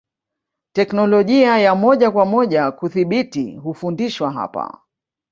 Teknolojia 0.73 1.57
ya 1.57 1.75
moja 1.75 2.11
kwa 2.11 2.25
moja 2.25 2.71
kudhibiti 2.71 3.55
hufundishwa 3.55 4.31
hapa 4.31 4.81